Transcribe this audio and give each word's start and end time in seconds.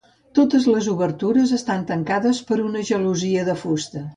Totes 0.37 0.63
les 0.75 0.87
obertures 0.93 1.53
estan 1.57 1.85
tancades 1.91 2.43
per 2.51 2.61
una 2.67 2.85
gelosia 2.91 3.45
de 3.53 3.61
fusta. 3.65 4.07